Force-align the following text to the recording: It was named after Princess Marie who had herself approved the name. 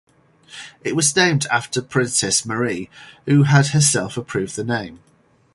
It 0.83 0.95
was 0.95 1.15
named 1.15 1.45
after 1.51 1.79
Princess 1.79 2.43
Marie 2.43 2.89
who 3.27 3.43
had 3.43 3.67
herself 3.67 4.17
approved 4.17 4.55
the 4.55 4.63
name. 4.63 4.99